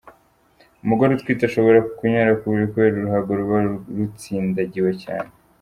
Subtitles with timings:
[0.83, 3.57] Umugore utwite ashobora kunyara ku buriri kubera uruhago ruba
[3.95, 5.29] rutsindagiwe cyane.